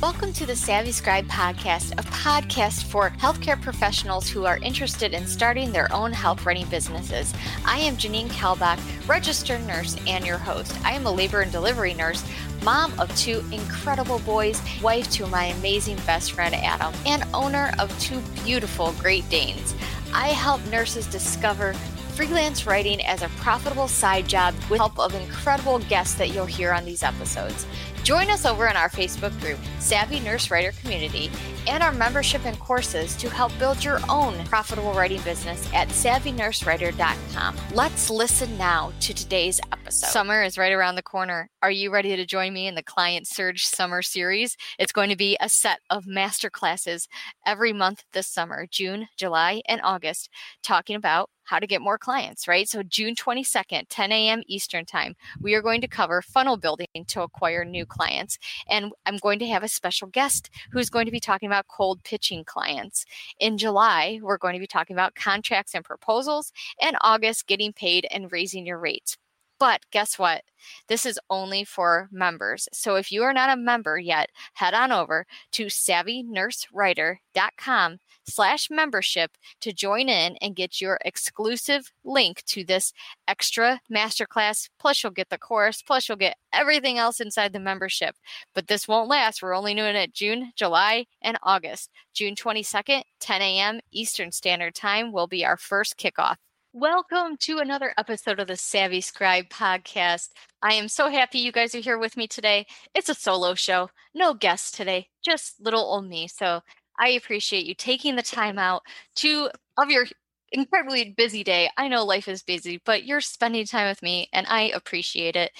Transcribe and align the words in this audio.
Welcome 0.00 0.32
to 0.32 0.46
the 0.46 0.56
Savvy 0.56 0.92
Scribe 0.92 1.26
podcast, 1.26 1.92
a 1.92 2.02
podcast 2.04 2.84
for 2.84 3.10
healthcare 3.18 3.60
professionals 3.60 4.30
who 4.30 4.46
are 4.46 4.56
interested 4.62 5.12
in 5.12 5.26
starting 5.26 5.72
their 5.72 5.92
own 5.92 6.10
health 6.10 6.46
writing 6.46 6.66
businesses. 6.70 7.34
I 7.66 7.80
am 7.80 7.98
Janine 7.98 8.30
Kalbach, 8.30 8.80
registered 9.06 9.60
nurse 9.66 9.98
and 10.06 10.24
your 10.24 10.38
host. 10.38 10.74
I 10.86 10.92
am 10.92 11.04
a 11.04 11.12
labor 11.12 11.42
and 11.42 11.52
delivery 11.52 11.92
nurse, 11.92 12.24
mom 12.62 12.98
of 12.98 13.14
two 13.14 13.44
incredible 13.52 14.20
boys, 14.20 14.62
wife 14.80 15.10
to 15.10 15.26
my 15.26 15.44
amazing 15.44 15.98
best 16.06 16.32
friend 16.32 16.54
Adam, 16.54 16.94
and 17.04 17.22
owner 17.34 17.70
of 17.78 17.96
two 18.00 18.20
beautiful 18.42 18.94
Great 19.00 19.28
Danes. 19.28 19.74
I 20.14 20.28
help 20.28 20.64
nurses 20.68 21.06
discover 21.08 21.74
freelance 22.20 22.66
writing 22.66 23.02
as 23.06 23.22
a 23.22 23.30
profitable 23.30 23.88
side 23.88 24.28
job 24.28 24.54
with 24.68 24.78
help 24.78 24.98
of 24.98 25.14
incredible 25.14 25.78
guests 25.78 26.16
that 26.16 26.28
you'll 26.34 26.44
hear 26.44 26.70
on 26.70 26.84
these 26.84 27.02
episodes. 27.02 27.64
Join 28.02 28.28
us 28.28 28.44
over 28.44 28.66
in 28.66 28.76
our 28.76 28.90
Facebook 28.90 29.38
group, 29.40 29.58
Savvy 29.78 30.20
Nurse 30.20 30.50
Writer 30.50 30.72
Community, 30.82 31.30
and 31.66 31.82
our 31.82 31.92
membership 31.92 32.44
and 32.44 32.58
courses 32.58 33.16
to 33.16 33.30
help 33.30 33.58
build 33.58 33.82
your 33.82 34.00
own 34.10 34.44
profitable 34.44 34.92
writing 34.92 35.22
business 35.22 35.66
at 35.72 35.88
savvynursewriter.com. 35.88 37.56
Let's 37.72 38.10
listen 38.10 38.58
now 38.58 38.92
to 39.00 39.14
today's 39.14 39.58
episode. 39.72 40.08
Summer 40.08 40.42
is 40.42 40.58
right 40.58 40.72
around 40.72 40.96
the 40.96 41.02
corner. 41.02 41.48
Are 41.62 41.70
you 41.70 41.90
ready 41.90 42.16
to 42.16 42.26
join 42.26 42.52
me 42.52 42.66
in 42.66 42.74
the 42.74 42.82
Client 42.82 43.28
Surge 43.28 43.64
Summer 43.64 44.02
Series? 44.02 44.58
It's 44.78 44.92
going 44.92 45.08
to 45.08 45.16
be 45.16 45.38
a 45.40 45.48
set 45.48 45.80
of 45.88 46.06
master 46.06 46.50
classes 46.50 47.08
every 47.46 47.72
month 47.72 48.04
this 48.12 48.26
summer, 48.26 48.66
June, 48.70 49.08
July, 49.16 49.62
and 49.66 49.80
August, 49.82 50.28
talking 50.62 50.96
about 50.96 51.30
how 51.50 51.58
to 51.58 51.66
get 51.66 51.82
more 51.82 51.98
clients, 51.98 52.46
right? 52.46 52.68
So, 52.68 52.84
June 52.84 53.16
22nd, 53.16 53.86
10 53.88 54.12
a.m. 54.12 54.42
Eastern 54.46 54.86
Time, 54.86 55.16
we 55.40 55.54
are 55.54 55.60
going 55.60 55.80
to 55.80 55.88
cover 55.88 56.22
funnel 56.22 56.56
building 56.56 56.86
to 57.08 57.22
acquire 57.22 57.64
new 57.64 57.84
clients. 57.84 58.38
And 58.68 58.92
I'm 59.04 59.16
going 59.16 59.40
to 59.40 59.48
have 59.48 59.64
a 59.64 59.68
special 59.68 60.06
guest 60.06 60.48
who's 60.70 60.90
going 60.90 61.06
to 61.06 61.10
be 61.10 61.18
talking 61.18 61.48
about 61.48 61.66
cold 61.66 62.04
pitching 62.04 62.44
clients. 62.44 63.04
In 63.40 63.58
July, 63.58 64.20
we're 64.22 64.38
going 64.38 64.54
to 64.54 64.60
be 64.60 64.68
talking 64.68 64.94
about 64.94 65.16
contracts 65.16 65.74
and 65.74 65.84
proposals, 65.84 66.52
and 66.80 66.96
August, 67.00 67.48
getting 67.48 67.72
paid 67.72 68.06
and 68.12 68.30
raising 68.30 68.64
your 68.64 68.78
rates. 68.78 69.18
But 69.60 69.82
guess 69.90 70.18
what? 70.18 70.42
This 70.88 71.04
is 71.04 71.20
only 71.28 71.64
for 71.64 72.08
members. 72.10 72.66
So 72.72 72.94
if 72.96 73.12
you 73.12 73.22
are 73.24 73.34
not 73.34 73.50
a 73.50 73.56
member 73.60 73.98
yet, 73.98 74.30
head 74.54 74.72
on 74.72 74.90
over 74.90 75.26
to 75.52 75.66
savvynursewriter.com 75.66 77.98
slash 78.26 78.70
membership 78.70 79.32
to 79.60 79.74
join 79.74 80.08
in 80.08 80.36
and 80.40 80.56
get 80.56 80.80
your 80.80 80.98
exclusive 81.04 81.92
link 82.04 82.42
to 82.46 82.64
this 82.64 82.94
extra 83.28 83.82
masterclass. 83.92 84.70
Plus 84.78 85.02
you'll 85.02 85.12
get 85.12 85.28
the 85.28 85.36
course, 85.36 85.82
plus 85.82 86.08
you'll 86.08 86.16
get 86.16 86.38
everything 86.54 86.96
else 86.96 87.20
inside 87.20 87.52
the 87.52 87.60
membership. 87.60 88.16
But 88.54 88.68
this 88.68 88.88
won't 88.88 89.10
last. 89.10 89.42
We're 89.42 89.54
only 89.54 89.74
doing 89.74 89.94
it 89.94 90.14
June, 90.14 90.52
July, 90.56 91.04
and 91.20 91.36
August. 91.42 91.90
June 92.14 92.34
22nd, 92.34 93.02
10 93.20 93.42
a.m. 93.42 93.80
Eastern 93.92 94.32
Standard 94.32 94.74
Time 94.74 95.12
will 95.12 95.26
be 95.26 95.44
our 95.44 95.58
first 95.58 95.98
kickoff. 95.98 96.36
Welcome 96.72 97.36
to 97.38 97.58
another 97.58 97.92
episode 97.98 98.38
of 98.38 98.46
the 98.46 98.56
Savvy 98.56 99.00
Scribe 99.00 99.48
podcast. 99.48 100.28
I 100.62 100.74
am 100.74 100.86
so 100.86 101.10
happy 101.10 101.40
you 101.40 101.50
guys 101.50 101.74
are 101.74 101.80
here 101.80 101.98
with 101.98 102.16
me 102.16 102.28
today. 102.28 102.64
It's 102.94 103.08
a 103.08 103.14
solo 103.14 103.54
show, 103.54 103.90
no 104.14 104.34
guests 104.34 104.70
today, 104.70 105.08
just 105.24 105.60
little 105.60 105.80
old 105.80 106.08
me. 106.08 106.28
So 106.28 106.60
I 106.96 107.08
appreciate 107.08 107.66
you 107.66 107.74
taking 107.74 108.14
the 108.14 108.22
time 108.22 108.56
out 108.56 108.82
to 109.16 109.50
of 109.76 109.90
your 109.90 110.06
incredibly 110.52 111.12
busy 111.16 111.42
day. 111.42 111.70
I 111.76 111.88
know 111.88 112.04
life 112.04 112.28
is 112.28 112.44
busy, 112.44 112.80
but 112.84 113.04
you're 113.04 113.20
spending 113.20 113.66
time 113.66 113.88
with 113.88 114.00
me 114.00 114.28
and 114.32 114.46
I 114.46 114.70
appreciate 114.72 115.34
it. 115.34 115.50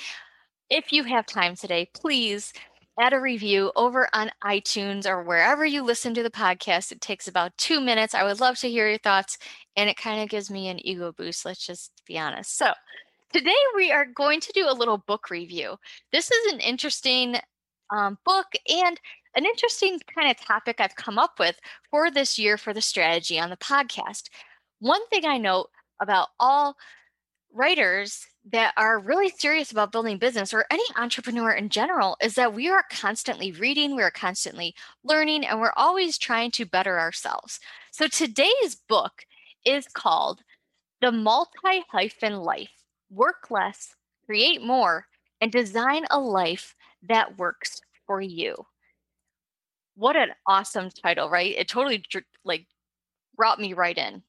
If 0.71 0.93
you 0.93 1.03
have 1.03 1.27
time 1.27 1.57
today, 1.57 1.91
please 1.93 2.53
add 2.99 3.13
a 3.13 3.21
review 3.21 3.73
over 3.77 4.09
on 4.13 4.31
iTunes 4.45 5.07
or 5.07 5.23
wherever 5.23 5.65
you 5.65 5.83
listen 5.83 6.15
to 6.15 6.23
the 6.23 6.31
podcast. 6.31 6.93
It 6.93 7.01
takes 7.01 7.29
about 7.29 7.57
two 7.57 7.81
minutes. 7.81 8.15
I 8.15 8.25
would 8.25 8.41
love 8.41 8.59
to 8.59 8.69
hear 8.69 8.89
your 8.89 8.99
thoughts, 8.99 9.39
and 9.77 9.89
it 9.89 9.97
kind 9.97 10.23
of 10.23 10.29
gives 10.29 10.51
me 10.51 10.69
an 10.69 10.85
ego 10.87 11.13
boost. 11.13 11.45
Let's 11.45 11.65
just 11.65 11.93
be 12.07 12.19
honest. 12.19 12.57
So, 12.57 12.73
today 13.33 13.53
we 13.77 13.93
are 13.93 14.07
going 14.07 14.41
to 14.41 14.53
do 14.53 14.69
a 14.69 14.75
little 14.75 14.99
book 14.99 15.31
review. 15.31 15.77
This 16.13 16.31
is 16.31 16.53
an 16.53 16.61
interesting 16.61 17.37
um, 17.91 18.19
book 18.25 18.47
and 18.69 19.01
an 19.37 19.45
interesting 19.45 19.99
kind 20.15 20.31
of 20.31 20.45
topic 20.45 20.81
I've 20.81 20.97
come 20.97 21.19
up 21.19 21.39
with 21.39 21.57
for 21.91 22.11
this 22.11 22.39
year 22.39 22.59
for 22.59 22.73
the 22.73 22.81
strategy 22.81 23.39
on 23.39 23.51
the 23.51 23.57
podcast. 23.57 24.25
One 24.81 25.07
thing 25.09 25.25
I 25.25 25.39
note 25.39 25.69
about 26.01 26.29
all 26.39 26.77
writers 27.53 28.27
that 28.53 28.73
are 28.77 28.99
really 28.99 29.29
serious 29.29 29.71
about 29.71 29.93
building 29.93 30.19
business 30.19 30.53
or 30.53 30.67
any 30.71 30.85
entrepreneur 30.97 31.53
in 31.53 31.69
general 31.69 32.17
is 32.23 32.35
that 32.35 32.55
we 32.55 32.69
are 32.69 32.85
constantly 32.91 33.53
reading, 33.53 33.95
we 33.95 34.03
are 34.03 34.11
constantly 34.11 34.75
learning, 35.05 35.45
and 35.45 35.61
we're 35.61 35.73
always 35.77 36.19
trying 36.19 36.51
to 36.53 36.65
better 36.65 36.99
ourselves. 36.99 37.61
So 37.91 38.09
today's 38.09 38.77
book 38.89 39.25
is 39.65 39.87
called 39.87 40.43
The 41.01 41.13
Multi 41.13 41.85
Hyphen 41.91 42.39
Life 42.39 42.73
Work 43.11 43.51
Less, 43.51 43.95
Create 44.27 44.63
More, 44.63 45.07
and 45.41 45.53
Design 45.53 46.07
a 46.11 46.19
Life 46.19 46.75
That 47.03 47.39
Works 47.39 47.81
for 48.07 48.21
You. 48.21 48.67
What 49.95 50.17
an 50.17 50.31
awesome 50.47 50.91
title, 50.91 51.29
right? 51.29 51.55
It 51.57 51.69
totally 51.69 52.03
like 52.45 52.67
brought 53.37 53.61
me 53.61 53.75
right 53.75 53.97
in. 53.97 54.23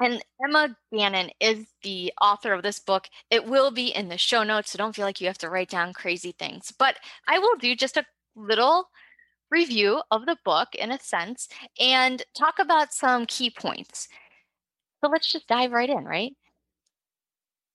And 0.00 0.22
Emma 0.42 0.76
Gannon 0.92 1.30
is 1.40 1.66
the 1.82 2.12
author 2.20 2.54
of 2.54 2.62
this 2.62 2.78
book. 2.78 3.08
It 3.30 3.44
will 3.44 3.70
be 3.70 3.88
in 3.88 4.08
the 4.08 4.16
show 4.16 4.42
notes, 4.42 4.70
so 4.70 4.78
don't 4.78 4.96
feel 4.96 5.04
like 5.04 5.20
you 5.20 5.26
have 5.26 5.38
to 5.38 5.50
write 5.50 5.68
down 5.68 5.92
crazy 5.92 6.32
things. 6.32 6.72
But 6.76 6.96
I 7.28 7.38
will 7.38 7.56
do 7.56 7.76
just 7.76 7.98
a 7.98 8.06
little 8.34 8.88
review 9.50 10.02
of 10.10 10.26
the 10.26 10.38
book 10.44 10.68
in 10.74 10.90
a 10.90 10.98
sense 10.98 11.48
and 11.78 12.22
talk 12.36 12.58
about 12.58 12.94
some 12.94 13.26
key 13.26 13.50
points. 13.50 14.08
So 15.02 15.10
let's 15.10 15.30
just 15.30 15.48
dive 15.48 15.72
right 15.72 15.90
in, 15.90 16.04
right? 16.04 16.32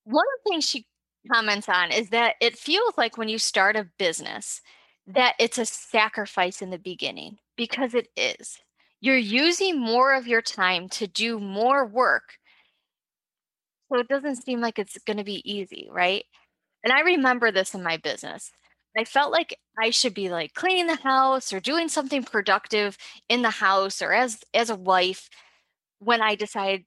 One 0.04 0.24
of 0.24 0.44
the 0.44 0.50
things 0.50 0.68
she 0.68 0.86
comments 1.32 1.68
on 1.68 1.92
is 1.92 2.10
that 2.10 2.34
it 2.40 2.58
feels 2.58 2.94
like 2.96 3.16
when 3.16 3.28
you 3.28 3.38
start 3.38 3.76
a 3.76 3.88
business 3.98 4.60
that 5.06 5.34
it's 5.38 5.58
a 5.58 5.66
sacrifice 5.66 6.62
in 6.62 6.70
the 6.70 6.78
beginning 6.78 7.38
because 7.56 7.94
it 7.94 8.08
is 8.16 8.58
you're 9.00 9.16
using 9.16 9.80
more 9.80 10.14
of 10.14 10.26
your 10.26 10.42
time 10.42 10.88
to 10.90 11.06
do 11.06 11.38
more 11.38 11.86
work. 11.86 12.38
So 13.92 14.00
it 14.00 14.08
doesn't 14.08 14.42
seem 14.42 14.60
like 14.60 14.78
it's 14.78 14.98
going 15.06 15.18
to 15.18 15.24
be 15.24 15.42
easy, 15.50 15.88
right? 15.90 16.24
And 16.84 16.92
I 16.92 17.00
remember 17.00 17.52
this 17.52 17.74
in 17.74 17.82
my 17.82 17.96
business. 17.98 18.52
I 18.98 19.04
felt 19.04 19.32
like 19.32 19.58
I 19.78 19.90
should 19.90 20.14
be 20.14 20.30
like 20.30 20.54
cleaning 20.54 20.86
the 20.86 20.96
house 20.96 21.52
or 21.52 21.60
doing 21.60 21.88
something 21.88 22.22
productive 22.24 22.96
in 23.28 23.42
the 23.42 23.50
house 23.50 24.00
or 24.02 24.12
as 24.12 24.38
as 24.54 24.70
a 24.70 24.76
wife 24.76 25.28
when 26.00 26.22
I 26.22 26.34
decided 26.36 26.84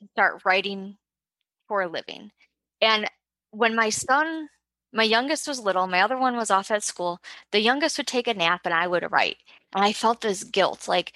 to 0.00 0.06
start 0.12 0.42
writing 0.44 0.98
for 1.68 1.82
a 1.82 1.88
living. 1.88 2.32
And 2.80 3.06
when 3.50 3.74
my 3.76 3.90
son, 3.90 4.48
my 4.92 5.04
youngest 5.04 5.48
was 5.48 5.60
little, 5.60 5.86
my 5.86 6.02
other 6.02 6.18
one 6.18 6.36
was 6.36 6.50
off 6.50 6.70
at 6.70 6.82
school, 6.84 7.20
the 7.52 7.60
youngest 7.60 7.98
would 7.98 8.06
take 8.06 8.28
a 8.28 8.34
nap 8.34 8.62
and 8.64 8.74
I 8.74 8.86
would 8.86 9.10
write. 9.10 9.38
And 9.74 9.84
I 9.84 9.92
felt 9.92 10.20
this 10.22 10.44
guilt 10.44 10.88
like, 10.88 11.12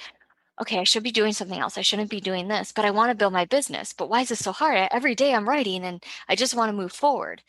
okay, 0.61 0.79
I 0.79 0.85
should 0.85 1.03
be 1.03 1.11
doing 1.11 1.33
something 1.33 1.59
else. 1.59 1.79
I 1.79 1.83
shouldn't 1.83 2.11
be 2.11 2.21
doing 2.21 2.49
this, 2.49 2.73
but 2.73 2.85
I 2.85 2.91
want 2.91 3.11
to 3.11 3.17
build 3.17 3.33
my 3.33 3.45
business. 3.47 3.93
But 3.93 4.11
why 4.11 4.21
is 4.21 4.29
this 4.29 4.45
so 4.45 4.53
hard? 4.53 4.89
Every 4.91 5.15
day 5.15 5.35
I'm 5.35 5.49
writing 5.49 5.85
and 5.85 6.05
I 6.29 6.37
just 6.37 6.55
want 6.55 6.69
to 6.69 6.77
move 6.77 6.93
forward. 6.93 7.43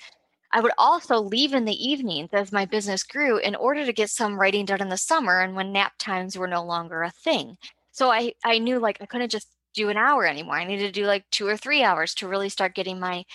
I 0.54 0.62
would 0.62 0.72
also 0.78 1.18
leave 1.19 1.54
in 1.54 1.66
the 1.66 1.90
evenings 1.90 2.30
as 2.34 2.52
my 2.52 2.66
business 2.66 3.04
grew 3.04 3.38
in 3.38 3.56
order 3.56 3.86
to 3.86 3.94
get 3.94 4.10
some 4.10 4.40
writing 4.40 4.66
done 4.66 4.81
in 4.81 4.90
the 4.90 4.98
summer 4.98 5.42
and 5.42 5.56
when 5.56 5.72
nap 5.72 5.94
times 5.98 6.38
were 6.38 6.48
no 6.48 6.63
longer 6.63 7.04
a 7.04 7.12
thing. 7.12 7.58
So 7.92 8.12
I, 8.12 8.34
I 8.44 8.60
knew 8.60 8.80
like 8.80 8.98
I 9.02 9.06
couldn't 9.06 9.31
just 9.31 9.48
do 9.74 9.90
an 9.90 9.98
hour 9.98 10.25
anymore. 10.25 10.56
I 10.56 10.66
needed 10.66 10.94
to 10.94 11.00
do 11.00 11.06
like 11.06 11.24
two 11.31 11.48
or 11.48 11.58
three 11.58 11.84
hours 11.84 12.13
to 12.16 12.28
really 12.28 12.50
start 12.50 12.75
getting 12.75 13.00
my 13.00 13.25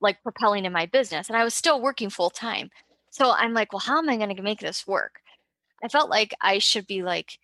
like 0.00 0.22
propelling 0.22 0.64
in 0.64 0.72
my 0.72 0.86
business. 0.86 1.28
And 1.28 1.36
I 1.36 1.44
was 1.44 1.54
still 1.54 1.80
working 1.80 2.10
full 2.10 2.30
time. 2.30 2.70
So 3.10 3.32
I'm 3.32 3.54
like, 3.54 3.72
well, 3.72 3.80
how 3.80 3.98
am 3.98 4.08
I 4.08 4.16
going 4.16 4.34
to 4.34 4.42
make 4.42 4.60
this 4.60 4.86
work? 4.86 5.20
I 5.82 5.88
felt 5.88 6.10
like 6.10 6.34
I 6.40 6.58
should 6.58 6.86
be 6.86 7.02
like 7.02 7.38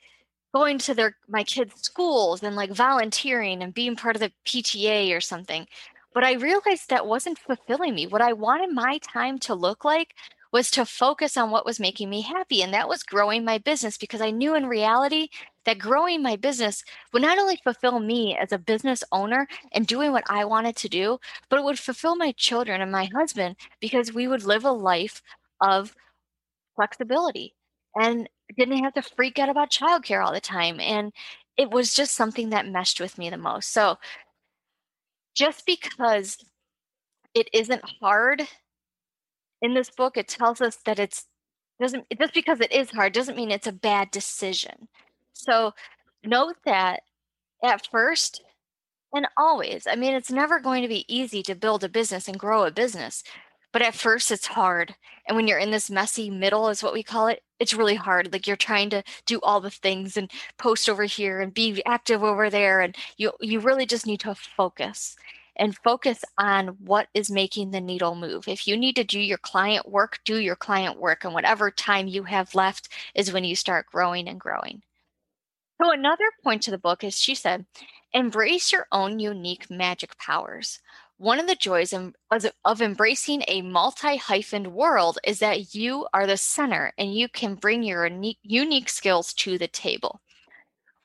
going 0.54 0.78
to 0.78 0.94
their 0.94 1.16
my 1.28 1.44
kids' 1.44 1.82
schools 1.82 2.42
and 2.42 2.56
like 2.56 2.70
volunteering 2.72 3.62
and 3.62 3.74
being 3.74 3.96
part 3.96 4.16
of 4.16 4.20
the 4.20 4.32
PTA 4.44 5.16
or 5.16 5.20
something. 5.20 5.66
But 6.14 6.24
I 6.24 6.34
realized 6.34 6.90
that 6.90 7.06
wasn't 7.06 7.38
fulfilling 7.38 7.94
me. 7.94 8.06
What 8.06 8.22
I 8.22 8.32
wanted 8.34 8.72
my 8.72 8.98
time 8.98 9.38
to 9.40 9.54
look 9.54 9.84
like 9.84 10.14
was 10.52 10.70
to 10.70 10.84
focus 10.84 11.36
on 11.38 11.50
what 11.50 11.64
was 11.64 11.80
making 11.80 12.10
me 12.10 12.20
happy. 12.20 12.62
And 12.62 12.74
that 12.74 12.88
was 12.88 13.02
growing 13.02 13.44
my 13.44 13.56
business 13.58 13.96
because 13.96 14.20
I 14.20 14.30
knew 14.30 14.54
in 14.54 14.66
reality 14.66 15.28
that 15.64 15.78
growing 15.78 16.22
my 16.22 16.36
business 16.36 16.84
would 17.12 17.22
not 17.22 17.38
only 17.38 17.56
fulfill 17.64 18.00
me 18.00 18.36
as 18.36 18.52
a 18.52 18.58
business 18.58 19.02
owner 19.12 19.48
and 19.72 19.86
doing 19.86 20.12
what 20.12 20.24
I 20.28 20.44
wanted 20.44 20.76
to 20.76 20.88
do, 20.88 21.18
but 21.48 21.58
it 21.58 21.64
would 21.64 21.78
fulfill 21.78 22.16
my 22.16 22.32
children 22.32 22.82
and 22.82 22.92
my 22.92 23.08
husband 23.14 23.56
because 23.80 24.12
we 24.12 24.28
would 24.28 24.44
live 24.44 24.64
a 24.64 24.72
life 24.72 25.22
of 25.62 25.94
flexibility 26.76 27.54
and 27.94 28.28
didn't 28.56 28.82
have 28.82 28.94
to 28.94 29.02
freak 29.02 29.38
out 29.38 29.48
about 29.48 29.70
childcare 29.70 30.24
all 30.24 30.32
the 30.32 30.40
time. 30.40 30.80
And 30.80 31.12
it 31.56 31.70
was 31.70 31.94
just 31.94 32.14
something 32.14 32.50
that 32.50 32.66
meshed 32.66 33.00
with 33.00 33.18
me 33.18 33.30
the 33.30 33.36
most. 33.36 33.72
So 33.72 33.98
just 35.34 35.66
because 35.66 36.38
it 37.34 37.48
isn't 37.52 37.82
hard 38.00 38.42
in 39.60 39.74
this 39.74 39.90
book, 39.90 40.16
it 40.16 40.28
tells 40.28 40.60
us 40.60 40.78
that 40.84 40.98
it's 40.98 41.26
doesn't 41.80 42.06
just 42.18 42.34
because 42.34 42.60
it 42.60 42.70
is 42.70 42.90
hard 42.90 43.12
doesn't 43.12 43.36
mean 43.36 43.50
it's 43.50 43.66
a 43.66 43.72
bad 43.72 44.10
decision. 44.10 44.88
So 45.32 45.72
note 46.24 46.56
that 46.64 47.00
at 47.64 47.86
first 47.90 48.42
and 49.12 49.26
always, 49.36 49.86
I 49.86 49.96
mean, 49.96 50.14
it's 50.14 50.30
never 50.30 50.60
going 50.60 50.82
to 50.82 50.88
be 50.88 51.04
easy 51.12 51.42
to 51.44 51.54
build 51.54 51.84
a 51.84 51.88
business 51.88 52.28
and 52.28 52.38
grow 52.38 52.64
a 52.64 52.70
business. 52.70 53.24
But 53.72 53.82
at 53.82 53.94
first, 53.94 54.30
it's 54.30 54.46
hard. 54.48 54.94
And 55.26 55.36
when 55.36 55.46
you're 55.46 55.58
in 55.58 55.70
this 55.70 55.90
messy 55.90 56.30
middle, 56.30 56.68
is 56.68 56.82
what 56.82 56.92
we 56.92 57.02
call 57.02 57.28
it, 57.28 57.42
it's 57.58 57.74
really 57.74 57.94
hard. 57.94 58.32
Like 58.32 58.46
you're 58.46 58.56
trying 58.56 58.90
to 58.90 59.02
do 59.24 59.40
all 59.42 59.60
the 59.60 59.70
things 59.70 60.16
and 60.16 60.30
post 60.58 60.88
over 60.88 61.04
here 61.04 61.40
and 61.40 61.54
be 61.54 61.82
active 61.86 62.22
over 62.22 62.50
there. 62.50 62.80
And 62.80 62.96
you, 63.16 63.32
you 63.40 63.60
really 63.60 63.86
just 63.86 64.06
need 64.06 64.20
to 64.20 64.34
focus 64.34 65.16
and 65.56 65.76
focus 65.76 66.24
on 66.38 66.68
what 66.84 67.08
is 67.14 67.30
making 67.30 67.70
the 67.70 67.80
needle 67.80 68.14
move. 68.14 68.48
If 68.48 68.66
you 68.66 68.76
need 68.76 68.96
to 68.96 69.04
do 69.04 69.20
your 69.20 69.38
client 69.38 69.88
work, 69.88 70.20
do 70.24 70.38
your 70.38 70.56
client 70.56 70.98
work. 70.98 71.24
And 71.24 71.34
whatever 71.34 71.70
time 71.70 72.08
you 72.08 72.24
have 72.24 72.54
left 72.54 72.88
is 73.14 73.32
when 73.32 73.44
you 73.44 73.54
start 73.54 73.86
growing 73.86 74.28
and 74.28 74.40
growing. 74.40 74.82
So, 75.82 75.90
another 75.90 76.24
point 76.44 76.62
to 76.62 76.70
the 76.70 76.78
book 76.78 77.02
is 77.02 77.18
she 77.18 77.34
said, 77.34 77.66
embrace 78.12 78.72
your 78.72 78.86
own 78.92 79.18
unique 79.18 79.70
magic 79.70 80.16
powers. 80.16 80.80
One 81.22 81.38
of 81.38 81.46
the 81.46 81.54
joys 81.54 81.94
of 81.94 82.82
embracing 82.82 83.44
a 83.46 83.62
multi 83.62 84.18
hyphened 84.18 84.72
world 84.72 85.20
is 85.24 85.38
that 85.38 85.72
you 85.72 86.08
are 86.12 86.26
the 86.26 86.36
center 86.36 86.92
and 86.98 87.14
you 87.14 87.28
can 87.28 87.54
bring 87.54 87.84
your 87.84 88.04
unique, 88.08 88.40
unique 88.42 88.88
skills 88.88 89.32
to 89.34 89.56
the 89.56 89.68
table. 89.68 90.20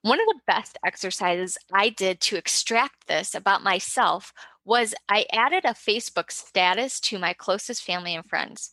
One 0.02 0.20
of 0.20 0.26
the 0.26 0.40
best 0.48 0.76
exercises 0.84 1.56
I 1.72 1.90
did 1.90 2.20
to 2.22 2.36
extract 2.36 3.06
this 3.06 3.36
about 3.36 3.62
myself 3.62 4.34
was 4.66 4.96
I 5.08 5.28
added 5.32 5.66
a 5.66 5.76
Facebook 5.76 6.32
status 6.32 7.00
to 7.02 7.20
my 7.20 7.34
closest 7.34 7.84
family 7.84 8.16
and 8.16 8.28
friends. 8.28 8.72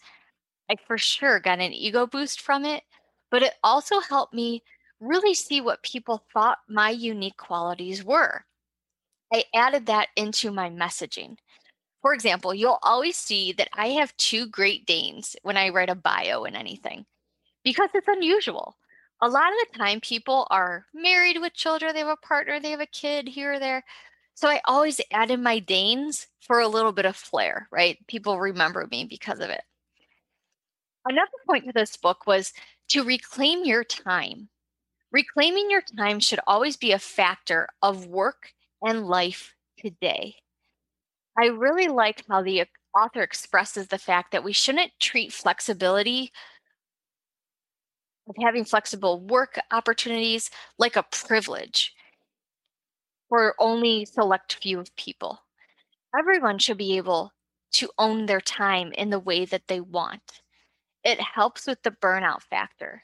I 0.70 0.76
for 0.87 0.97
sure 0.97 1.40
got 1.40 1.61
an 1.61 1.75
ego 1.75 2.06
boost 2.06 2.40
from 2.40 2.64
it, 2.64 2.85
but 3.31 3.43
it 3.43 3.52
also 3.62 4.00
helped 4.00 4.32
me 4.32 4.62
really 4.99 5.35
see 5.35 5.61
what 5.61 5.82
people 5.82 6.25
thought 6.32 6.61
my 6.70 6.88
unique 6.88 7.37
qualities 7.37 8.02
were. 8.02 8.47
I 9.32 9.44
added 9.55 9.87
that 9.87 10.09
into 10.17 10.50
my 10.50 10.71
messaging. 10.71 11.37
For 12.03 12.12
example, 12.12 12.55
you'll 12.55 12.79
always 12.82 13.17
see 13.17 13.53
that 13.53 13.71
I 13.73 13.88
have 13.88 14.17
two 14.17 14.47
Great 14.47 14.87
Danes 14.87 15.37
when 15.43 15.56
I 15.56 15.71
write 15.71 15.88
a 15.88 15.94
bio 15.94 16.44
in 16.44 16.55
anything 16.55 17.06
because 17.65 17.88
it's 17.94 18.09
unusual. 18.09 18.76
A 19.23 19.29
lot 19.29 19.50
of 19.53 19.73
the 19.73 19.79
time, 19.79 20.00
people 20.00 20.47
are 20.50 20.85
married 20.93 21.38
with 21.41 21.55
children, 21.55 21.94
they 21.94 22.00
have 22.00 22.09
a 22.09 22.17
partner, 22.17 22.61
they 22.61 22.73
have 22.73 22.81
a 22.81 22.87
kid 22.87 23.26
here 23.26 23.55
or 23.55 23.59
there. 23.59 23.85
So 24.35 24.49
I 24.49 24.61
always 24.67 25.00
add 25.12 25.31
in 25.31 25.43
my 25.43 25.61
Danes 25.61 26.26
for 26.41 26.61
a 26.61 26.69
little 26.69 26.93
bit 26.93 27.06
of 27.06 27.17
flair, 27.17 27.69
right? 27.71 27.97
People 28.09 28.38
remember 28.38 28.87
me 28.91 29.05
because 29.05 29.41
of 29.41 29.49
it. 29.49 29.62
Another 31.06 31.31
point 31.47 31.67
to 31.67 31.73
this 31.73 31.97
book 31.97 32.26
was 32.26 32.53
to 32.88 33.05
reclaim 33.05 33.65
your 33.65 33.85
time. 33.85 34.49
Reclaiming 35.12 35.71
your 35.71 35.82
time 35.97 36.19
should 36.19 36.41
always 36.47 36.76
be 36.76 36.93
a 36.93 36.99
factor 36.99 37.69
of 37.82 38.06
work 38.06 38.53
and 38.84 39.06
life 39.06 39.54
today. 39.78 40.36
I 41.38 41.46
really 41.46 41.88
like 41.88 42.22
how 42.28 42.42
the 42.42 42.64
author 42.96 43.22
expresses 43.22 43.88
the 43.88 43.98
fact 43.98 44.32
that 44.32 44.44
we 44.44 44.52
shouldn't 44.52 44.92
treat 45.00 45.32
flexibility 45.32 46.31
of 48.28 48.36
having 48.40 48.64
flexible 48.64 49.20
work 49.20 49.58
opportunities 49.70 50.50
like 50.78 50.96
a 50.96 51.02
privilege 51.02 51.92
for 53.28 53.54
only 53.58 54.04
select 54.04 54.58
few 54.62 54.78
of 54.78 54.94
people. 54.96 55.40
Everyone 56.16 56.58
should 56.58 56.78
be 56.78 56.96
able 56.96 57.32
to 57.72 57.90
own 57.98 58.26
their 58.26 58.40
time 58.40 58.92
in 58.92 59.10
the 59.10 59.19
way 59.19 59.44
that 59.44 59.66
they 59.66 59.80
want. 59.80 60.40
It 61.02 61.20
helps 61.20 61.66
with 61.66 61.82
the 61.82 61.90
burnout 61.90 62.42
factor. 62.42 63.02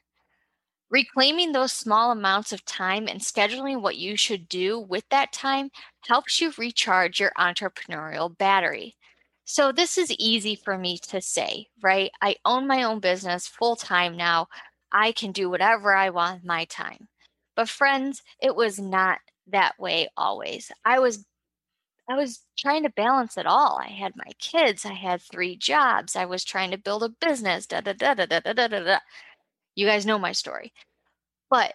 Reclaiming 0.90 1.52
those 1.52 1.72
small 1.72 2.10
amounts 2.10 2.52
of 2.52 2.64
time 2.66 3.06
and 3.08 3.20
scheduling 3.20 3.80
what 3.80 3.96
you 3.96 4.16
should 4.16 4.48
do 4.48 4.78
with 4.78 5.08
that 5.08 5.32
time 5.32 5.70
helps 6.06 6.40
you 6.40 6.52
recharge 6.58 7.18
your 7.20 7.32
entrepreneurial 7.38 8.36
battery. 8.36 8.96
So, 9.44 9.72
this 9.72 9.96
is 9.96 10.10
easy 10.18 10.54
for 10.56 10.76
me 10.76 10.98
to 11.08 11.20
say, 11.22 11.68
right? 11.82 12.10
I 12.20 12.36
own 12.44 12.66
my 12.66 12.82
own 12.82 13.00
business 13.00 13.46
full 13.48 13.76
time 13.76 14.16
now. 14.16 14.48
I 14.92 15.12
can 15.12 15.32
do 15.32 15.48
whatever 15.48 15.94
I 15.94 16.10
want 16.10 16.40
with 16.40 16.44
my 16.44 16.64
time. 16.66 17.08
But, 17.56 17.68
friends, 17.68 18.22
it 18.40 18.54
was 18.54 18.78
not 18.78 19.20
that 19.46 19.78
way 19.78 20.08
always. 20.16 20.70
I 20.84 20.98
was 20.98 21.24
I 22.10 22.14
was 22.16 22.44
trying 22.58 22.82
to 22.82 22.90
balance 22.90 23.36
it 23.38 23.46
all. 23.46 23.78
I 23.78 23.88
had 23.88 24.14
my 24.16 24.32
kids, 24.38 24.84
I 24.84 24.92
had 24.94 25.22
three 25.22 25.56
jobs, 25.56 26.16
I 26.16 26.24
was 26.26 26.44
trying 26.44 26.70
to 26.72 26.78
build 26.78 27.02
a 27.02 27.08
business, 27.08 27.66
da 27.66 27.80
da 27.80 27.92
da 27.94 28.14
da 28.14 28.26
da 28.26 28.40
da 28.40 28.52
da 28.52 28.68
da. 28.68 28.98
You 29.80 29.86
guys 29.86 30.04
know 30.04 30.18
my 30.18 30.32
story. 30.32 30.74
But 31.48 31.72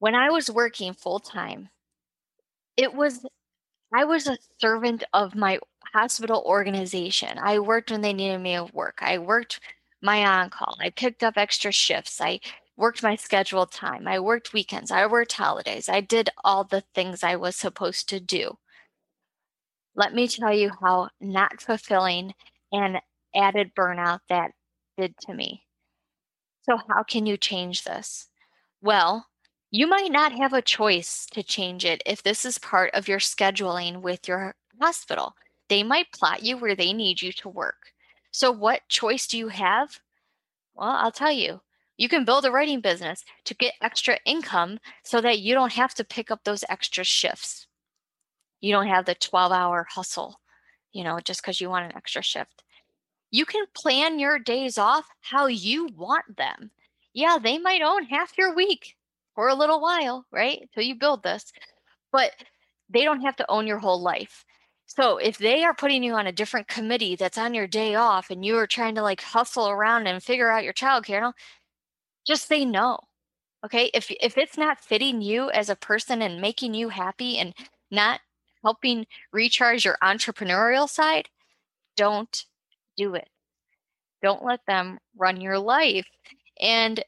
when 0.00 0.14
I 0.14 0.28
was 0.28 0.50
working 0.50 0.92
full 0.92 1.18
time, 1.18 1.70
it 2.76 2.92
was, 2.92 3.24
I 3.94 4.04
was 4.04 4.26
a 4.26 4.36
servant 4.58 5.04
of 5.14 5.34
my 5.34 5.60
hospital 5.94 6.42
organization. 6.44 7.38
I 7.38 7.58
worked 7.58 7.90
when 7.90 8.02
they 8.02 8.12
needed 8.12 8.42
me 8.42 8.52
at 8.52 8.74
work. 8.74 8.98
I 9.00 9.16
worked 9.16 9.60
my 10.02 10.26
on 10.26 10.50
call. 10.50 10.76
I 10.78 10.90
picked 10.90 11.22
up 11.22 11.38
extra 11.38 11.72
shifts. 11.72 12.20
I 12.20 12.38
worked 12.76 13.02
my 13.02 13.16
scheduled 13.16 13.72
time. 13.72 14.06
I 14.06 14.20
worked 14.20 14.52
weekends. 14.52 14.90
I 14.90 15.06
worked 15.06 15.32
holidays. 15.32 15.88
I 15.88 16.02
did 16.02 16.28
all 16.44 16.64
the 16.64 16.84
things 16.94 17.24
I 17.24 17.36
was 17.36 17.56
supposed 17.56 18.10
to 18.10 18.20
do. 18.20 18.58
Let 19.96 20.12
me 20.12 20.28
tell 20.28 20.52
you 20.52 20.70
how 20.82 21.08
not 21.18 21.62
fulfilling 21.62 22.34
and 22.70 23.00
added 23.34 23.74
burnout 23.74 24.20
that 24.28 24.50
did 24.98 25.14
to 25.22 25.32
me. 25.32 25.64
So, 26.70 26.78
how 26.88 27.02
can 27.02 27.26
you 27.26 27.36
change 27.36 27.82
this? 27.82 28.28
Well, 28.80 29.26
you 29.72 29.88
might 29.88 30.12
not 30.12 30.30
have 30.30 30.52
a 30.52 30.62
choice 30.62 31.26
to 31.32 31.42
change 31.42 31.84
it 31.84 32.00
if 32.06 32.22
this 32.22 32.44
is 32.44 32.58
part 32.60 32.94
of 32.94 33.08
your 33.08 33.18
scheduling 33.18 34.02
with 34.02 34.28
your 34.28 34.54
hospital. 34.80 35.34
They 35.68 35.82
might 35.82 36.12
plot 36.12 36.44
you 36.44 36.56
where 36.56 36.76
they 36.76 36.92
need 36.92 37.22
you 37.22 37.32
to 37.32 37.48
work. 37.48 37.92
So, 38.30 38.52
what 38.52 38.86
choice 38.88 39.26
do 39.26 39.36
you 39.36 39.48
have? 39.48 39.98
Well, 40.76 40.90
I'll 40.90 41.10
tell 41.10 41.32
you. 41.32 41.60
You 41.96 42.08
can 42.08 42.24
build 42.24 42.44
a 42.44 42.52
writing 42.52 42.80
business 42.80 43.24
to 43.46 43.54
get 43.54 43.74
extra 43.82 44.20
income 44.24 44.78
so 45.02 45.20
that 45.22 45.40
you 45.40 45.54
don't 45.54 45.72
have 45.72 45.94
to 45.94 46.04
pick 46.04 46.30
up 46.30 46.44
those 46.44 46.62
extra 46.68 47.02
shifts. 47.02 47.66
You 48.60 48.70
don't 48.72 48.86
have 48.86 49.06
the 49.06 49.16
12 49.16 49.50
hour 49.50 49.88
hustle, 49.90 50.38
you 50.92 51.02
know, 51.02 51.18
just 51.18 51.42
because 51.42 51.60
you 51.60 51.68
want 51.68 51.86
an 51.86 51.96
extra 51.96 52.22
shift. 52.22 52.62
You 53.30 53.44
can 53.46 53.66
plan 53.74 54.18
your 54.18 54.38
days 54.38 54.78
off 54.78 55.06
how 55.20 55.46
you 55.46 55.86
want 55.96 56.36
them. 56.36 56.70
Yeah, 57.12 57.38
they 57.42 57.58
might 57.58 57.82
own 57.82 58.04
half 58.04 58.36
your 58.38 58.54
week 58.54 58.96
for 59.34 59.48
a 59.48 59.54
little 59.54 59.80
while, 59.80 60.26
right? 60.30 60.68
Till 60.74 60.84
you 60.84 60.94
build 60.94 61.22
this, 61.22 61.52
but 62.12 62.32
they 62.88 63.04
don't 63.04 63.22
have 63.22 63.36
to 63.36 63.50
own 63.50 63.66
your 63.66 63.78
whole 63.78 64.00
life. 64.02 64.44
So 64.86 65.18
if 65.18 65.38
they 65.38 65.64
are 65.64 65.74
putting 65.74 66.02
you 66.02 66.14
on 66.14 66.26
a 66.26 66.32
different 66.32 66.68
committee 66.68 67.16
that's 67.16 67.38
on 67.38 67.54
your 67.54 67.66
day 67.68 67.94
off 67.94 68.30
and 68.30 68.44
you 68.44 68.56
are 68.58 68.66
trying 68.66 68.94
to 68.96 69.02
like 69.02 69.22
hustle 69.22 69.68
around 69.68 70.06
and 70.08 70.22
figure 70.22 70.50
out 70.50 70.64
your 70.64 70.72
childcare, 70.74 71.32
just 72.26 72.46
say 72.48 72.64
no. 72.64 72.98
Okay. 73.64 73.90
If 73.94 74.10
if 74.20 74.38
it's 74.38 74.58
not 74.58 74.80
fitting 74.84 75.22
you 75.22 75.50
as 75.50 75.70
a 75.70 75.76
person 75.76 76.22
and 76.22 76.40
making 76.40 76.74
you 76.74 76.90
happy 76.90 77.38
and 77.38 77.54
not 77.90 78.20
helping 78.64 79.06
recharge 79.32 79.84
your 79.84 79.98
entrepreneurial 80.02 80.88
side, 80.88 81.28
don't 81.96 82.46
do 82.96 83.14
it. 83.14 83.28
Don't 84.22 84.44
let 84.44 84.60
them 84.66 84.98
run 85.16 85.40
your 85.40 85.58
life. 85.58 86.06
And 86.60 87.02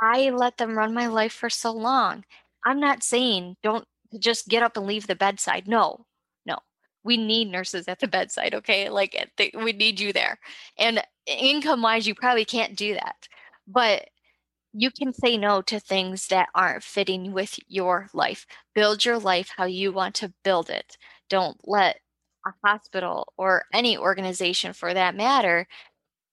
I 0.00 0.30
let 0.30 0.56
them 0.56 0.76
run 0.76 0.94
my 0.94 1.06
life 1.06 1.32
for 1.32 1.50
so 1.50 1.72
long. 1.72 2.24
I'm 2.64 2.80
not 2.80 3.02
saying 3.02 3.56
don't 3.62 3.86
just 4.18 4.48
get 4.48 4.62
up 4.62 4.76
and 4.76 4.86
leave 4.86 5.06
the 5.06 5.14
bedside. 5.14 5.68
No, 5.68 6.06
no. 6.46 6.58
We 7.04 7.16
need 7.16 7.50
nurses 7.50 7.88
at 7.88 8.00
the 8.00 8.08
bedside, 8.08 8.54
okay? 8.54 8.88
Like 8.88 9.14
eh, 9.38 9.50
we 9.54 9.72
need 9.72 10.00
you 10.00 10.12
there. 10.12 10.38
And 10.78 11.02
income 11.26 11.82
wise, 11.82 12.06
you 12.06 12.14
probably 12.14 12.44
can't 12.44 12.76
do 12.76 12.94
that. 12.94 13.28
But 13.66 14.08
you 14.72 14.90
can 14.90 15.12
say 15.12 15.36
no 15.36 15.62
to 15.62 15.80
things 15.80 16.28
that 16.28 16.48
aren't 16.54 16.84
fitting 16.84 17.32
with 17.32 17.58
your 17.68 18.08
life. 18.14 18.46
Build 18.74 19.04
your 19.04 19.18
life 19.18 19.50
how 19.56 19.64
you 19.64 19.92
want 19.92 20.14
to 20.16 20.32
build 20.44 20.70
it. 20.70 20.96
Don't 21.28 21.56
let 21.64 21.98
a 22.46 22.50
hospital 22.64 23.32
or 23.36 23.64
any 23.72 23.96
organization 23.96 24.72
for 24.72 24.94
that 24.94 25.14
matter 25.14 25.66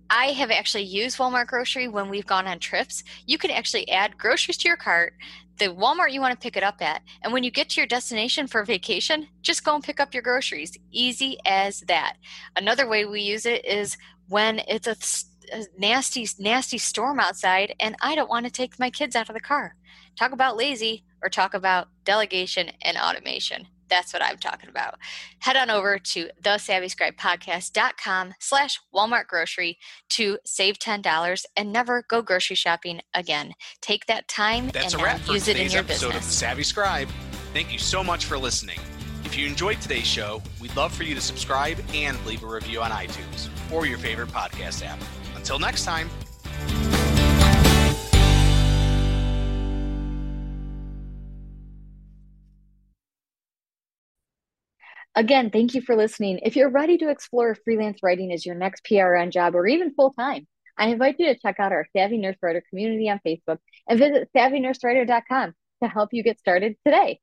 I 0.09 0.27
have 0.27 0.51
actually 0.51 0.83
used 0.83 1.17
Walmart 1.17 1.47
grocery 1.47 1.87
when 1.87 2.09
we've 2.09 2.25
gone 2.25 2.47
on 2.47 2.59
trips. 2.59 3.03
You 3.25 3.37
can 3.37 3.51
actually 3.51 3.89
add 3.89 4.17
groceries 4.17 4.57
to 4.57 4.67
your 4.67 4.77
cart, 4.77 5.13
the 5.57 5.67
Walmart 5.67 6.11
you 6.11 6.21
want 6.21 6.33
to 6.33 6.43
pick 6.43 6.57
it 6.57 6.63
up 6.63 6.81
at. 6.81 7.01
And 7.23 7.31
when 7.31 7.43
you 7.43 7.51
get 7.51 7.69
to 7.69 7.81
your 7.81 7.87
destination 7.87 8.47
for 8.47 8.63
vacation, 8.63 9.27
just 9.41 9.63
go 9.63 9.73
and 9.73 9.83
pick 9.83 9.99
up 9.99 10.13
your 10.13 10.23
groceries. 10.23 10.77
Easy 10.91 11.37
as 11.45 11.81
that. 11.81 12.17
Another 12.55 12.87
way 12.87 13.05
we 13.05 13.21
use 13.21 13.45
it 13.45 13.65
is 13.65 13.97
when 14.27 14.59
it's 14.67 14.87
a, 14.87 14.95
a 15.55 15.65
nasty, 15.77 16.27
nasty 16.39 16.77
storm 16.77 17.19
outside 17.19 17.73
and 17.79 17.95
I 18.01 18.15
don't 18.15 18.29
want 18.29 18.45
to 18.45 18.51
take 18.51 18.79
my 18.79 18.89
kids 18.89 19.15
out 19.15 19.29
of 19.29 19.33
the 19.33 19.39
car. 19.39 19.75
Talk 20.17 20.31
about 20.31 20.57
lazy 20.57 21.03
or 21.21 21.29
talk 21.29 21.53
about 21.53 21.87
delegation 22.03 22.71
and 22.81 22.97
automation. 22.97 23.67
That's 23.89 24.13
what 24.13 24.21
I'm 24.21 24.37
talking 24.37 24.69
about. 24.69 24.95
Head 25.39 25.55
on 25.55 25.69
over 25.69 25.97
to 25.99 26.29
thesavvyscribepodcast.com 26.41 28.33
slash 28.39 28.79
Walmart 28.93 29.27
grocery 29.27 29.77
to 30.09 30.37
save 30.45 30.79
$10 30.79 31.45
and 31.55 31.71
never 31.71 32.03
go 32.07 32.21
grocery 32.21 32.55
shopping 32.55 33.01
again. 33.13 33.53
Take 33.81 34.05
that 34.07 34.27
time 34.27 34.69
That's 34.69 34.93
and 34.93 35.01
a 35.01 35.05
wrap 35.05 35.27
use 35.27 35.47
it 35.47 35.57
in 35.57 35.71
your 35.71 35.81
episode 35.81 36.07
business. 36.07 36.25
of 36.25 36.29
The 36.29 36.35
Savvy 36.35 36.63
Scribe. 36.63 37.09
Thank 37.53 37.71
you 37.71 37.79
so 37.79 38.03
much 38.03 38.25
for 38.25 38.37
listening. 38.37 38.79
If 39.23 39.37
you 39.37 39.47
enjoyed 39.47 39.81
today's 39.81 40.05
show, 40.07 40.41
we'd 40.61 40.75
love 40.75 40.93
for 40.93 41.03
you 41.03 41.15
to 41.15 41.21
subscribe 41.21 41.77
and 41.93 42.23
leave 42.25 42.43
a 42.43 42.47
review 42.47 42.81
on 42.81 42.91
iTunes 42.91 43.49
or 43.71 43.85
your 43.85 43.97
favorite 43.97 44.29
podcast 44.29 44.85
app. 44.85 44.99
Until 45.35 45.59
next 45.59 45.83
time. 45.83 46.09
Again, 55.15 55.49
thank 55.49 55.73
you 55.73 55.81
for 55.81 55.95
listening. 55.95 56.39
If 56.43 56.57
you're 56.57 56.69
ready 56.69 56.97
to 56.97 57.09
explore 57.09 57.55
freelance 57.55 57.99
writing 58.03 58.33
as 58.33 58.45
your 58.45 58.55
next 58.55 58.83
PRN 58.83 59.31
job 59.31 59.55
or 59.55 59.65
even 59.65 59.93
full 59.93 60.11
time, 60.11 60.45
I 60.77 60.87
invite 60.87 61.15
you 61.19 61.27
to 61.27 61.39
check 61.39 61.57
out 61.59 61.71
our 61.71 61.87
Savvy 61.95 62.17
Nurse 62.17 62.35
Writer 62.41 62.61
community 62.69 63.09
on 63.09 63.21
Facebook 63.25 63.59
and 63.87 63.97
visit 63.97 64.29
savvynursewriter.com 64.35 65.53
to 65.83 65.89
help 65.89 66.09
you 66.11 66.21
get 66.21 66.39
started 66.39 66.75
today. 66.85 67.19